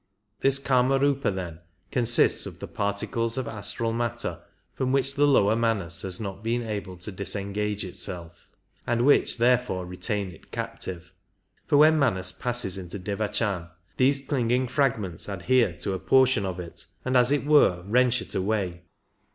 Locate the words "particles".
2.67-3.37